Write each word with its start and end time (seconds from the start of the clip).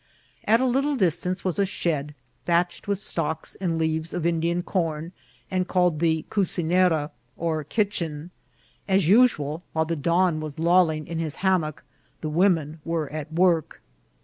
At 0.45 0.59
a 0.59 0.65
little 0.65 0.95
distance 0.95 1.45
was 1.45 1.59
a 1.59 1.65
shed 1.67 2.15
thatched 2.47 2.87
with 2.87 2.97
stalks 2.97 3.53
and 3.61 3.77
leaves 3.77 4.15
of 4.15 4.25
Indian 4.25 4.63
corn, 4.63 5.11
and 5.51 5.67
called 5.67 5.99
the 5.99 6.25
cucineray 6.31 7.11
or 7.37 7.63
kitch 7.63 8.01
en. 8.01 8.31
As 8.87 9.07
usual, 9.07 9.61
while 9.73 9.85
the 9.85 9.95
don 9.95 10.39
was 10.39 10.57
lolling 10.57 11.05
in 11.05 11.19
his 11.19 11.35
ham 11.45 11.61
mock, 11.61 11.83
the 12.21 12.29
women 12.29 12.79
were 12.83 13.13
at 13.13 13.31
work. 13.31 13.79